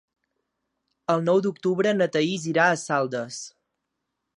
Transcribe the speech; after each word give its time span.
El 1.15 1.21
nou 1.27 1.43
d'octubre 1.49 1.95
na 2.01 2.09
Thaís 2.17 2.49
irà 2.55 2.69
a 2.73 2.83
Saldes. 2.89 3.41